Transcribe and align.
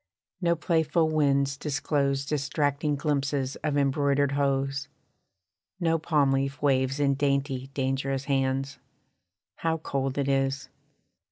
No 0.41 0.55
playful 0.55 1.09
winds 1.09 1.57
disclose 1.57 2.25
Distracting 2.25 2.95
glimpses 2.95 3.55
of 3.57 3.77
embroidered 3.77 4.31
hose: 4.31 4.87
No 5.79 5.99
palm 5.99 6.31
leaf 6.31 6.59
waves 6.59 6.99
in 6.99 7.13
dainty, 7.13 7.67
dangerous 7.75 8.23
hands. 8.25 8.79
How 9.57 9.77
cold 9.77 10.17
it 10.17 10.27
is! 10.27 10.69